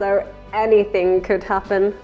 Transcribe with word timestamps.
so 0.00 0.26
anything 0.54 1.20
could 1.20 1.44
happen. 1.44 1.94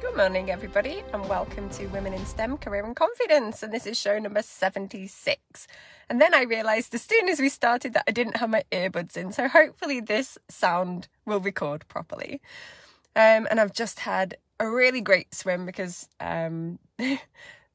Good 0.00 0.16
morning, 0.16 0.50
everybody, 0.50 1.02
and 1.12 1.28
welcome 1.28 1.68
to 1.70 1.86
Women 1.88 2.14
in 2.14 2.24
STEM 2.24 2.56
Career 2.56 2.86
and 2.86 2.96
Confidence. 2.96 3.62
And 3.62 3.70
this 3.70 3.84
is 3.84 3.98
show 3.98 4.18
number 4.18 4.40
76. 4.40 5.66
And 6.08 6.22
then 6.22 6.32
I 6.32 6.44
realised 6.44 6.94
as 6.94 7.02
soon 7.02 7.28
as 7.28 7.38
we 7.38 7.50
started 7.50 7.92
that 7.92 8.04
I 8.08 8.12
didn't 8.12 8.38
have 8.38 8.48
my 8.48 8.62
earbuds 8.72 9.14
in, 9.18 9.30
so 9.30 9.46
hopefully 9.46 10.00
this 10.00 10.38
sound 10.48 11.08
will 11.26 11.40
record 11.40 11.86
properly. 11.86 12.40
Um, 13.14 13.46
and 13.50 13.60
I've 13.60 13.74
just 13.74 14.00
had 14.00 14.38
a 14.58 14.66
really 14.66 15.02
great 15.02 15.34
swim 15.34 15.66
because 15.66 16.08
um, 16.18 16.78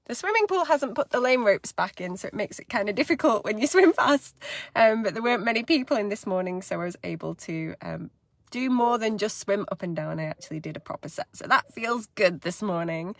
the 0.09 0.16
swimming 0.16 0.48
pool 0.48 0.66
hasn't 0.66 0.95
put 0.95 1.12
the 1.12 1.20
lane 1.20 1.44
ropes 1.44 1.72
back 1.72 2.02
in, 2.02 2.17
so 2.17 2.27
it 2.27 2.34
makes 2.34 2.58
it 2.58 2.67
kind 2.67 2.90
of 2.90 2.95
difficult 2.95 3.45
when 3.45 3.59
you 3.59 3.67
swim 3.67 3.94
fast. 4.04 4.36
Um, 4.76 5.04
but 5.04 5.13
there 5.13 5.22
weren't 5.22 5.45
many 5.45 5.62
people 5.62 5.95
in 5.98 6.09
this 6.09 6.26
morning, 6.26 6.63
so 6.63 6.81
I 6.81 6.86
was 6.86 6.98
able 7.04 7.36
to 7.36 7.76
um, 7.84 8.09
do 8.50 8.72
more 8.72 8.98
than 8.98 9.20
just 9.20 9.38
swim 9.38 9.67
up 9.72 9.84
and 9.84 9.95
down. 9.95 10.20
I 10.20 10.23
actually 10.23 10.62
did 10.62 10.76
a 10.76 10.80
proper 10.80 11.09
set, 11.09 11.28
so 11.34 11.45
that 11.45 11.72
feels 11.72 12.08
good 12.16 12.42
this 12.42 12.64
morning. 12.64 13.16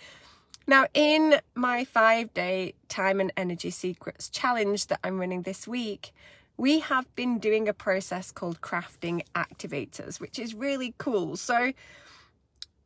Now, 0.66 0.88
in 0.96 1.40
my 1.54 1.86
five 1.86 2.34
day 2.34 2.74
time 2.88 3.20
and 3.20 3.32
energy 3.38 3.70
secrets 3.70 4.28
challenge 4.28 4.88
that 4.88 5.00
I'm 5.04 5.20
running 5.20 5.44
this 5.44 5.68
week, 5.68 6.12
we 6.58 6.80
have 6.80 7.06
been 7.16 7.38
doing 7.38 7.70
a 7.70 7.74
process 7.74 8.32
called 8.32 8.62
crafting 8.62 9.22
activators, 9.36 10.20
which 10.20 10.40
is 10.40 10.56
really 10.56 10.96
cool. 10.98 11.38
So, 11.38 11.72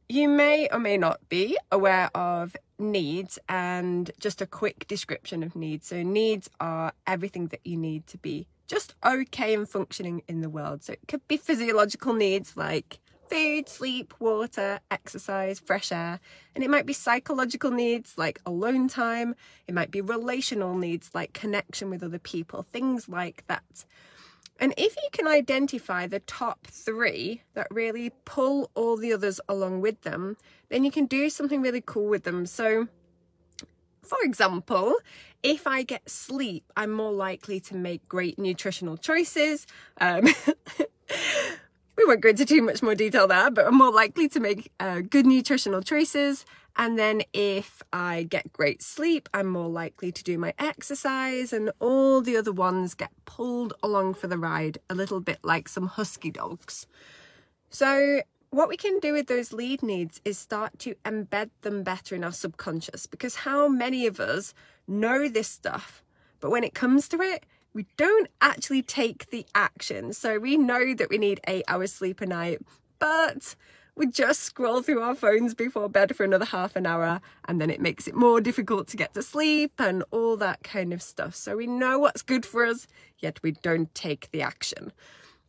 you 0.10 0.28
may 0.28 0.68
or 0.72 0.80
may 0.80 0.98
not 0.98 1.20
be 1.30 1.58
aware 1.72 2.10
of 2.16 2.56
needs 2.78 3.40
and 3.48 4.12
just 4.20 4.42
a 4.42 4.46
quick 4.46 4.88
description 4.88 5.44
of 5.44 5.56
needs. 5.56 5.88
So, 5.88 6.04
needs 6.04 6.50
are 6.60 6.94
everything 7.08 7.48
that 7.48 7.62
you 7.64 7.78
need 7.78 8.08
to 8.08 8.18
be 8.18 8.48
just 8.68 8.96
okay 9.06 9.54
and 9.54 9.68
functioning 9.68 10.24
in 10.28 10.42
the 10.42 10.50
world. 10.50 10.84
So, 10.84 10.94
it 10.94 11.08
could 11.08 11.28
be 11.28 11.38
physiological 11.38 12.14
needs 12.14 12.58
like 12.58 13.00
food, 13.30 13.68
sleep, 13.68 14.14
water, 14.20 14.80
exercise, 14.92 15.60
fresh 15.60 15.92
air. 15.92 16.20
And 16.54 16.64
it 16.64 16.70
might 16.70 16.86
be 16.86 16.94
psychological 16.94 17.72
needs 17.72 18.18
like 18.18 18.40
alone 18.46 18.88
time. 18.88 19.36
It 19.68 19.74
might 19.74 19.90
be 19.90 20.02
relational 20.02 20.76
needs 20.76 21.10
like 21.14 21.34
connection 21.34 21.90
with 21.90 22.04
other 22.04 22.20
people, 22.20 22.64
things 22.64 23.10
like 23.10 23.44
that. 23.48 23.86
And 24.64 24.74
if 24.78 24.96
you 24.96 25.10
can 25.12 25.28
identify 25.28 26.08
the 26.08 26.22
top 26.22 26.68
three 26.68 27.42
that 27.54 27.68
really 27.70 28.12
pull 28.24 28.72
all 28.76 28.96
the 28.96 29.12
others 29.12 29.42
along 29.50 29.82
with 29.82 30.04
them, 30.04 30.38
then 30.70 30.86
you 30.86 30.90
can 30.90 31.06
do 31.06 31.30
something 31.30 31.62
really 31.62 31.84
cool 31.86 32.08
with 32.08 32.24
them. 32.24 32.46
So, 32.46 32.88
for 34.04 34.20
example, 34.22 34.96
if 35.44 35.68
I 35.68 35.84
get 35.84 36.10
sleep, 36.10 36.64
I'm 36.78 36.92
more 36.92 37.12
likely 37.12 37.60
to 37.60 37.76
make 37.76 38.08
great 38.08 38.40
nutritional 38.40 38.96
choices. 38.96 39.68
Um, 40.00 40.24
we 41.98 42.06
won't 42.06 42.22
go 42.22 42.30
into 42.30 42.46
too 42.46 42.62
much 42.62 42.82
more 42.82 42.96
detail 42.96 43.28
there, 43.28 43.52
but 43.52 43.68
I'm 43.68 43.76
more 43.76 43.92
likely 43.92 44.30
to 44.30 44.40
make 44.40 44.72
uh, 44.80 45.02
good 45.02 45.26
nutritional 45.26 45.82
choices. 45.82 46.46
And 46.76 46.98
then 46.98 47.22
if 47.34 47.84
I 47.92 48.24
get 48.24 48.52
great 48.52 48.82
sleep, 48.82 49.30
I'm 49.34 49.48
more 49.48 49.70
likely 49.70 50.12
to 50.12 50.24
do 50.24 50.38
my 50.38 50.54
exercise, 50.58 51.54
and 51.54 51.72
all 51.80 52.22
the 52.22 52.36
other 52.36 52.52
ones 52.52 52.96
get 52.96 53.12
pulled 53.26 53.74
along 53.84 54.16
for 54.16 54.28
the 54.28 54.40
ride, 54.40 54.80
a 54.90 54.96
little 54.96 55.20
bit 55.20 55.40
like 55.44 55.70
some 55.70 55.88
husky 55.88 56.32
dogs. 56.32 56.88
So, 57.70 58.22
what 58.50 58.70
we 58.70 58.78
can 58.78 59.00
do 59.00 59.14
with 59.14 59.28
those 59.28 59.52
lead 59.52 59.82
needs 59.82 60.22
is 60.26 60.38
start 60.38 60.78
to 60.80 60.96
embed 61.06 61.50
them 61.62 61.82
better 61.82 62.16
in 62.16 62.24
our 62.24 62.32
subconscious 62.32 63.08
because 63.08 63.36
how 63.36 63.68
many 63.68 64.06
of 64.06 64.20
us 64.20 64.54
know 64.88 65.28
this 65.28 65.48
stuff, 65.48 66.04
but 66.40 66.52
when 66.52 66.64
it 66.64 66.76
comes 66.76 67.08
to 67.10 67.22
it, 67.22 67.46
we 67.74 67.88
don't 67.98 68.30
actually 68.42 68.84
take 68.84 69.32
the 69.32 69.46
action. 69.56 70.14
So 70.14 70.38
we 70.38 70.58
know 70.58 70.94
that 70.94 71.10
we 71.10 71.18
need 71.18 71.40
eight 71.48 71.64
hours 71.68 71.94
sleep 71.94 72.22
a 72.22 72.28
night, 72.28 72.60
but 73.00 73.56
we 73.96 74.08
just 74.08 74.42
scroll 74.42 74.82
through 74.82 75.02
our 75.02 75.16
phones 75.16 75.54
before 75.54 75.88
bed 75.88 76.16
for 76.16 76.24
another 76.24 76.46
half 76.46 76.76
an 76.76 76.86
hour 76.86 77.22
and 77.46 77.62
then 77.62 77.70
it 77.70 77.82
makes 77.82 78.08
it 78.08 78.16
more 78.16 78.42
difficult 78.42 78.88
to 78.88 78.98
get 78.98 79.14
to 79.14 79.22
sleep 79.22 79.74
and 79.78 80.04
all 80.12 80.36
that 80.38 80.64
kind 80.64 80.94
of 80.94 81.02
stuff. 81.02 81.36
So 81.36 81.58
we 81.58 81.68
know 81.68 82.00
what's 82.00 82.22
good 82.22 82.46
for 82.46 82.66
us, 82.66 82.88
yet 83.20 83.40
we 83.44 83.52
don't 83.52 83.94
take 83.94 84.32
the 84.32 84.42
action. 84.42 84.92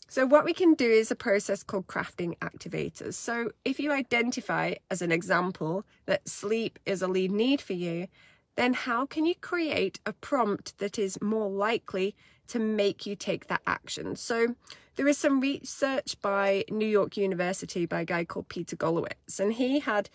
So 0.09 0.27
what 0.27 0.45
we 0.45 0.53
can 0.53 0.75
do 0.75 0.89
is 0.89 1.11
a 1.11 1.17
process 1.17 1.63
called 1.63 1.87
crafting 1.87 2.37
activators. 2.39 3.15
So 3.15 3.51
if 3.65 3.81
you 3.81 3.91
identify 3.91 4.75
as 4.91 5.01
an 5.03 5.11
example 5.11 5.85
that 6.07 6.29
sleep 6.29 6.79
is 6.85 7.03
a 7.03 7.09
lead 7.09 7.33
need 7.33 7.61
for 7.61 7.73
you, 7.73 8.09
then 8.57 8.75
how 8.75 9.07
can 9.07 9.27
you 9.27 9.35
create 9.35 9.99
a 10.07 10.13
prompt 10.13 10.79
that 10.79 10.99
is 10.99 11.21
more 11.21 11.51
likely 11.51 12.15
to 12.49 12.59
make 12.59 13.07
you 13.07 13.17
take 13.17 13.47
that 13.47 13.63
action? 13.67 14.17
So 14.17 14.55
there 14.97 15.09
is 15.09 15.19
some 15.19 15.41
research 15.41 16.21
by 16.23 16.65
New 16.71 16.87
York 16.87 17.17
University 17.17 17.87
by 17.87 18.03
a 18.03 18.05
guy 18.05 18.25
called 18.25 18.49
Peter 18.49 18.77
Golowitz, 18.77 19.41
and 19.41 19.53
he 19.53 19.81
had 19.81 20.09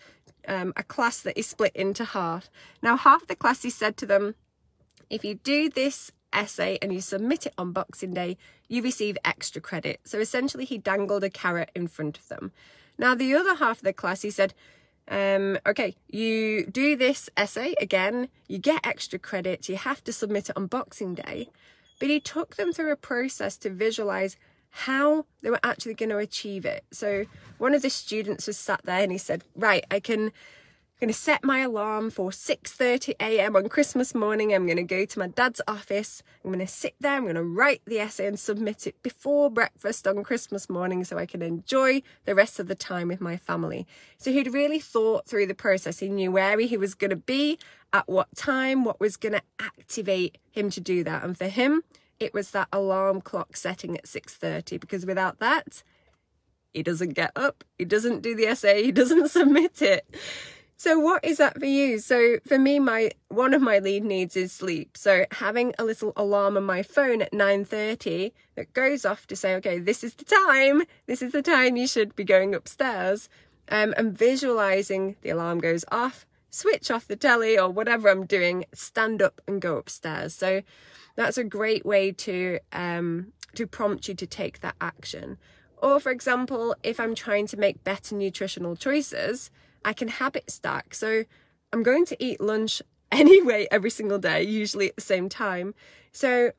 um, 0.48 0.72
a 0.76 0.82
class 0.82 1.20
that 1.20 1.38
is 1.38 1.46
split 1.46 1.74
into 1.74 2.04
half. 2.04 2.48
Now, 2.82 2.96
half 2.96 3.26
the 3.26 3.36
class 3.36 3.62
he 3.62 3.70
said 3.70 3.96
to 3.98 4.06
them, 4.06 4.34
if 5.10 5.24
you 5.24 5.34
do 5.34 5.68
this 5.68 6.12
essay 6.32 6.78
and 6.80 6.92
you 6.92 7.00
submit 7.00 7.46
it 7.46 7.54
on 7.58 7.72
Boxing 7.72 8.14
Day, 8.14 8.36
you 8.68 8.82
receive 8.82 9.18
extra 9.24 9.60
credit. 9.60 10.00
So 10.04 10.18
essentially, 10.18 10.64
he 10.64 10.78
dangled 10.78 11.24
a 11.24 11.30
carrot 11.30 11.70
in 11.74 11.88
front 11.88 12.18
of 12.18 12.28
them. 12.28 12.52
Now, 12.96 13.14
the 13.14 13.34
other 13.34 13.56
half 13.56 13.78
of 13.78 13.82
the 13.82 13.92
class, 13.92 14.22
he 14.22 14.30
said, 14.30 14.54
um, 15.08 15.58
okay, 15.66 15.96
you 16.08 16.66
do 16.66 16.94
this 16.96 17.28
essay 17.36 17.74
again, 17.80 18.28
you 18.46 18.58
get 18.58 18.86
extra 18.86 19.18
credit, 19.18 19.68
you 19.68 19.76
have 19.76 20.04
to 20.04 20.12
submit 20.12 20.48
it 20.48 20.56
on 20.56 20.66
Boxing 20.66 21.14
Day. 21.14 21.48
But 22.00 22.08
he 22.08 22.18
took 22.18 22.56
them 22.56 22.72
through 22.72 22.90
a 22.90 22.96
process 22.96 23.56
to 23.58 23.70
visualize 23.70 24.36
how 24.70 25.26
they 25.42 25.50
were 25.50 25.60
actually 25.62 25.94
going 25.94 26.10
to 26.10 26.18
achieve 26.18 26.64
it. 26.64 26.84
So 26.90 27.26
one 27.58 27.74
of 27.74 27.82
the 27.82 27.90
students 27.90 28.48
was 28.48 28.56
sat 28.56 28.80
there 28.84 29.02
and 29.02 29.12
he 29.12 29.18
said, 29.18 29.44
Right, 29.54 29.84
I 29.90 30.00
can 30.00 30.32
I'm 31.00 31.06
going 31.06 31.14
to 31.14 31.18
set 31.18 31.42
my 31.42 31.60
alarm 31.60 32.10
for 32.10 32.28
6:30 32.28 33.14
a.m. 33.20 33.56
on 33.56 33.70
Christmas 33.70 34.14
morning. 34.14 34.52
I'm 34.52 34.66
going 34.66 34.76
to 34.76 34.82
go 34.82 35.06
to 35.06 35.18
my 35.18 35.28
dad's 35.28 35.62
office. 35.66 36.22
I'm 36.44 36.50
going 36.50 36.58
to 36.58 36.70
sit 36.70 36.94
there. 37.00 37.14
I'm 37.14 37.22
going 37.22 37.36
to 37.36 37.42
write 37.42 37.80
the 37.86 37.98
essay 37.98 38.26
and 38.26 38.38
submit 38.38 38.86
it 38.86 39.02
before 39.02 39.50
breakfast 39.50 40.06
on 40.06 40.22
Christmas 40.22 40.68
morning 40.68 41.02
so 41.04 41.16
I 41.16 41.24
can 41.24 41.40
enjoy 41.40 42.02
the 42.26 42.34
rest 42.34 42.60
of 42.60 42.68
the 42.68 42.74
time 42.74 43.08
with 43.08 43.18
my 43.22 43.38
family. 43.38 43.86
So 44.18 44.30
he'd 44.30 44.52
really 44.52 44.78
thought 44.78 45.26
through 45.26 45.46
the 45.46 45.54
process. 45.54 46.00
He 46.00 46.10
knew 46.10 46.32
where 46.32 46.58
he 46.58 46.76
was 46.76 46.94
going 46.94 47.08
to 47.08 47.16
be, 47.16 47.58
at 47.92 48.08
what 48.08 48.34
time, 48.36 48.84
what 48.84 49.00
was 49.00 49.16
going 49.16 49.32
to 49.32 49.42
activate 49.58 50.38
him 50.50 50.70
to 50.70 50.80
do 50.80 51.02
that. 51.04 51.24
And 51.24 51.36
for 51.36 51.48
him, 51.48 51.82
it 52.18 52.34
was 52.34 52.50
that 52.50 52.68
alarm 52.72 53.20
clock 53.20 53.56
setting 53.56 53.96
at 53.96 54.06
6:30 54.06 54.78
because 54.78 55.06
without 55.06 55.38
that, 55.40 55.82
he 56.72 56.82
doesn't 56.82 57.14
get 57.14 57.32
up, 57.34 57.64
he 57.78 57.84
doesn't 57.84 58.22
do 58.22 58.34
the 58.36 58.46
essay, 58.46 58.82
he 58.84 58.92
doesn't 58.92 59.28
submit 59.38 59.82
it. 59.82 60.06
So 60.76 60.98
what 60.98 61.22
is 61.22 61.36
that 61.36 61.58
for 61.58 61.66
you? 61.66 61.98
So 61.98 62.38
for 62.46 62.58
me, 62.58 62.78
my 62.78 63.10
one 63.28 63.52
of 63.52 63.60
my 63.60 63.80
lead 63.80 64.02
needs 64.04 64.34
is 64.34 64.50
sleep. 64.52 64.96
So 64.96 65.26
having 65.32 65.74
a 65.78 65.84
little 65.84 66.14
alarm 66.16 66.56
on 66.56 66.64
my 66.64 66.82
phone 66.82 67.20
at 67.20 67.32
9:30 67.32 68.32
that 68.54 68.72
goes 68.72 69.04
off 69.04 69.26
to 69.26 69.36
say, 69.36 69.54
okay, 69.56 69.78
this 69.78 70.02
is 70.02 70.14
the 70.14 70.24
time. 70.24 70.84
This 71.06 71.20
is 71.20 71.32
the 71.32 71.42
time 71.42 71.76
you 71.76 71.86
should 71.86 72.16
be 72.16 72.24
going 72.24 72.54
upstairs. 72.54 73.28
Um, 73.68 73.94
and 73.96 74.16
visualizing 74.16 75.16
the 75.20 75.30
alarm 75.30 75.58
goes 75.58 75.84
off, 75.92 76.26
switch 76.50 76.90
off 76.90 77.06
the 77.06 77.16
telly 77.16 77.58
or 77.58 77.70
whatever 77.70 78.08
I'm 78.08 78.26
doing, 78.26 78.64
stand 78.74 79.22
up 79.22 79.40
and 79.46 79.60
go 79.60 79.76
upstairs. 79.76 80.34
So 80.34 80.62
that's 81.16 81.38
a 81.38 81.44
great 81.44 81.86
way 81.86 82.12
to 82.12 82.58
um, 82.72 83.32
to 83.54 83.66
prompt 83.66 84.08
you 84.08 84.14
to 84.14 84.26
take 84.26 84.60
that 84.60 84.76
action. 84.80 85.38
Or 85.78 85.98
for 85.98 86.10
example, 86.12 86.74
if 86.82 87.00
I'm 87.00 87.14
trying 87.14 87.46
to 87.48 87.56
make 87.56 87.84
better 87.84 88.14
nutritional 88.14 88.76
choices, 88.76 89.50
I 89.84 89.92
can 89.92 90.08
habit 90.08 90.50
stack. 90.50 90.94
So 90.94 91.24
I'm 91.72 91.82
going 91.82 92.04
to 92.06 92.22
eat 92.22 92.40
lunch 92.40 92.82
anyway 93.12 93.66
every 93.70 93.90
single 93.90 94.18
day, 94.18 94.42
usually 94.42 94.88
at 94.88 94.96
the 94.96 95.02
same 95.02 95.28
time. 95.28 95.74
So 96.12 96.52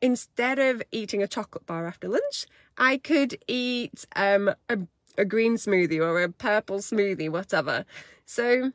instead 0.00 0.58
of 0.58 0.82
eating 0.92 1.22
a 1.22 1.28
chocolate 1.28 1.66
bar 1.66 1.86
after 1.86 2.08
lunch, 2.08 2.46
I 2.76 2.98
could 2.98 3.38
eat 3.48 4.04
um, 4.16 4.50
a, 4.68 4.78
a 5.16 5.24
green 5.24 5.56
smoothie 5.56 6.00
or 6.00 6.22
a 6.22 6.28
purple 6.28 6.78
smoothie, 6.78 7.30
whatever. 7.30 7.84
So 8.24 8.72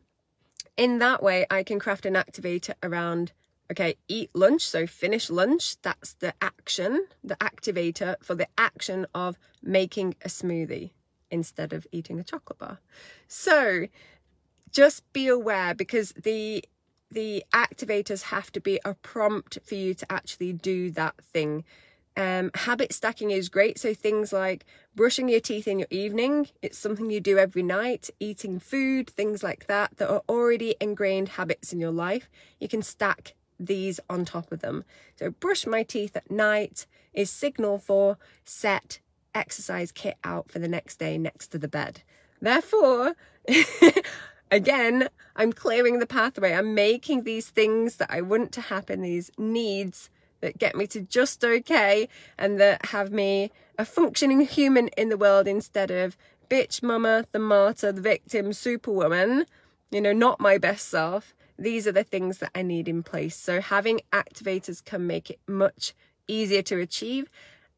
in 0.78 1.00
that 1.00 1.22
way, 1.22 1.46
I 1.50 1.64
can 1.64 1.80
craft 1.80 2.06
an 2.06 2.16
activator 2.16 2.74
around 2.82 3.32
Okay, 3.72 3.96
eat 4.08 4.30
lunch, 4.36 4.62
so 4.62 4.86
finish 4.86 5.30
lunch. 5.30 5.82
That's 5.82 6.14
the 6.16 6.34
action, 6.42 7.08
the 7.24 7.38
activator 7.38 8.16
for 8.22 8.36
the 8.36 8.48
action 8.58 9.08
of 9.16 9.38
making 9.62 10.16
a 10.22 10.28
smoothie 10.28 10.92
instead 11.32 11.74
of 11.74 11.88
eating 11.92 12.20
a 12.20 12.24
chocolate 12.24 12.60
bar. 12.60 12.80
So 13.28 13.88
just 14.70 15.12
be 15.14 15.28
aware 15.28 15.74
because 15.74 16.12
the 16.12 16.64
the 17.10 17.44
activators 17.54 18.24
have 18.24 18.52
to 18.52 18.60
be 18.60 18.80
a 18.84 18.96
prompt 18.96 19.60
for 19.64 19.76
you 19.76 19.94
to 19.94 20.12
actually 20.12 20.52
do 20.54 20.92
that 20.92 21.16
thing. 21.24 21.64
Um, 22.16 22.52
habit 22.54 22.94
stacking 22.94 23.32
is 23.32 23.50
great. 23.50 23.80
So 23.80 23.94
things 23.94 24.32
like 24.32 24.66
brushing 24.96 25.30
your 25.30 25.40
teeth 25.40 25.68
in 25.68 25.80
your 25.80 25.88
evening, 25.90 26.48
it's 26.62 26.78
something 26.78 27.10
you 27.10 27.20
do 27.20 27.38
every 27.38 27.64
night, 27.64 28.10
eating 28.20 28.60
food, 28.60 29.10
things 29.10 29.42
like 29.44 29.68
that, 29.68 29.98
that 29.98 30.10
are 30.10 30.22
already 30.30 30.76
ingrained 30.80 31.30
habits 31.30 31.74
in 31.74 31.80
your 31.80 31.92
life. 31.92 32.30
You 32.60 32.68
can 32.68 32.84
stack 32.84 33.34
these 33.60 34.00
on 34.10 34.26
top 34.26 34.52
of 34.52 34.60
them. 34.60 34.84
So 35.18 35.32
brush 35.32 35.66
my 35.66 35.84
teeth 35.84 36.16
at 36.16 36.30
night 36.30 36.86
is 37.14 37.30
signal 37.30 37.80
for 37.80 38.18
set 38.44 39.00
exercise 39.36 39.92
kit 39.92 40.18
out 40.24 40.52
for 40.52 40.60
the 40.60 40.68
next 40.68 40.98
day 40.98 41.18
next 41.18 41.48
to 41.50 41.58
the 41.58 41.68
bed. 41.68 42.02
Therefore, 42.42 43.16
again, 44.52 45.10
I'm 45.36 45.54
clearing 45.54 46.00
the 46.00 46.06
pathway. 46.06 46.54
I'm 46.54 46.76
making 46.76 47.24
these 47.24 47.50
things 47.50 47.96
that 47.98 48.12
I 48.12 48.22
want 48.22 48.52
to 48.54 48.62
happen, 48.62 49.02
these 49.02 49.32
needs 49.38 50.10
that 50.44 50.60
get 50.60 50.76
me 50.76 50.86
to 50.88 51.00
just 51.00 51.44
okay 51.44 52.08
and 52.38 52.60
that 52.60 52.88
have 52.88 53.12
me 53.12 53.50
a 53.80 53.86
functioning 53.86 54.42
human 54.42 54.90
in 54.90 55.08
the 55.10 55.18
world 55.18 55.48
instead 55.48 55.90
of 55.90 56.18
bitch 56.50 56.84
mama, 56.84 57.26
the 57.32 57.40
martyr, 57.40 57.92
the 57.92 58.02
victim, 58.02 58.52
superwoman, 58.54 59.46
you 59.90 60.02
know, 60.02 60.12
not 60.12 60.40
my 60.40 60.58
best 60.58 60.90
self. 60.90 61.34
These 61.58 61.88
are 61.88 61.94
the 61.94 62.04
things 62.04 62.40
that 62.40 62.52
I 62.54 62.62
need 62.62 62.88
in 62.88 63.04
place. 63.04 63.36
So 63.38 63.62
having 63.62 64.02
activators 64.12 64.84
can 64.84 65.08
make 65.08 65.30
it 65.30 65.40
much 65.48 65.94
easier 66.28 66.62
to 66.64 66.80
achieve. 66.80 67.30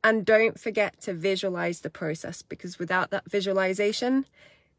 And 0.04 0.26
don't 0.26 0.60
forget 0.60 1.00
to 1.02 1.14
visualize 1.14 1.82
the 1.82 1.90
process 1.90 2.42
because 2.42 2.80
without 2.80 3.12
that 3.12 3.30
visualization, 3.30 4.26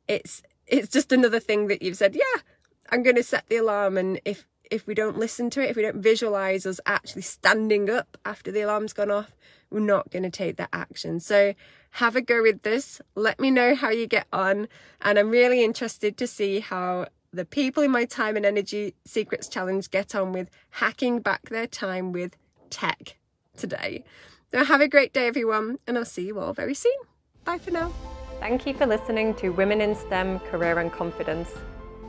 it's 0.09 0.43
it's 0.67 0.89
just 0.89 1.13
another 1.13 1.39
thing 1.39 1.69
that 1.69 1.83
you've 1.83 1.97
said, 1.97 2.17
yeah, 2.17 2.43
I'm 2.91 3.05
going 3.05 3.17
to 3.17 3.23
set 3.23 3.49
the 3.49 3.57
alarm 3.57 3.97
and 3.97 4.21
if 4.25 4.45
if 4.71 4.87
we 4.87 4.95
don't 4.95 5.19
listen 5.19 5.51
to 5.51 5.63
it, 5.63 5.71
if 5.71 5.77
we 5.77 5.83
don't 5.83 6.03
visualize 6.03 6.67
us 6.67 6.81
actually 6.87 7.23
standing 7.23 7.91
up 7.91 8.17
after 8.25 8.51
the 8.51 8.63
alarm's 8.63 8.93
gone 8.93 9.11
off, 9.11 9.35
we're 9.71 9.81
not 9.81 10.11
going 10.11 10.23
to 10.23 10.31
take 10.31 10.57
that 10.57 10.69
action. 10.73 11.21
So 11.21 11.55
have 11.93 12.17
a 12.17 12.21
go 12.21 12.43
with 12.43 12.63
this. 12.63 13.01
Let 13.15 13.41
me 13.41 13.51
know 13.51 13.75
how 13.75 13.91
you 13.91 14.07
get 14.07 14.27
on. 14.33 14.69
And 15.01 15.19
I'm 15.19 15.31
really 15.31 15.65
interested 15.65 16.17
to 16.19 16.27
see 16.27 16.61
how 16.61 17.07
the 17.33 17.45
people 17.45 17.83
in 17.83 17.91
my 17.91 18.05
time 18.05 18.37
and 18.37 18.47
energy 18.47 18.95
secrets 19.05 19.49
challenge 19.49 19.91
get 19.91 20.15
on 20.15 20.33
with 20.33 20.51
hacking 20.71 21.21
back 21.21 21.49
their 21.49 21.67
time 21.67 22.13
with 22.13 22.37
tech 22.71 23.17
today. 23.57 24.05
So 24.53 24.65
have 24.65 24.81
a 24.81 24.89
great 24.89 25.13
day, 25.13 25.27
everyone, 25.27 25.79
and 25.87 25.99
I'll 25.99 26.05
see 26.05 26.27
you 26.27 26.39
all 26.39 26.53
very 26.53 26.75
soon. 26.75 26.97
Bye 27.45 27.59
for 27.59 27.71
now. 27.71 27.93
Thank 28.41 28.67
you 28.67 28.75
for 28.75 28.87
listening 28.87 29.35
to 29.37 29.51
Women 29.51 29.81
in 29.81 29.95
STEM 29.95 30.41
Career 30.41 30.79
and 30.79 30.93
Confidence. 30.93 31.51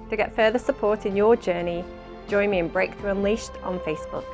To 0.10 0.16
get 0.16 0.36
further 0.36 0.60
support 0.60 1.06
in 1.06 1.16
your 1.16 1.36
journey, 1.36 1.84
join 2.28 2.50
me 2.50 2.60
in 2.60 2.68
Breakthrough 2.68 3.12
Unleashed 3.12 3.52
on 3.64 3.80
Facebook. 3.80 4.26